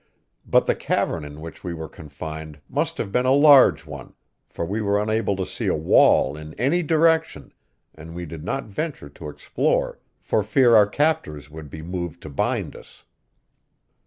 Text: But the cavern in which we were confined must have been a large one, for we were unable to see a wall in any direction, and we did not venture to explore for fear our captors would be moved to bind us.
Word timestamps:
But 0.47 0.65
the 0.65 0.73
cavern 0.73 1.23
in 1.23 1.41
which 1.41 1.63
we 1.63 1.75
were 1.75 1.87
confined 1.87 2.59
must 2.67 2.97
have 2.97 3.11
been 3.11 3.27
a 3.27 3.31
large 3.33 3.85
one, 3.85 4.15
for 4.49 4.65
we 4.65 4.81
were 4.81 4.99
unable 4.99 5.35
to 5.35 5.45
see 5.45 5.67
a 5.67 5.75
wall 5.75 6.35
in 6.35 6.55
any 6.55 6.81
direction, 6.81 7.53
and 7.93 8.15
we 8.15 8.25
did 8.25 8.43
not 8.43 8.63
venture 8.65 9.09
to 9.09 9.29
explore 9.29 9.99
for 10.19 10.41
fear 10.41 10.75
our 10.75 10.87
captors 10.87 11.51
would 11.51 11.69
be 11.69 11.83
moved 11.83 12.19
to 12.23 12.29
bind 12.31 12.75
us. 12.75 13.03